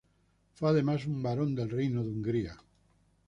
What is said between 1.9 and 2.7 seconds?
de Hungría.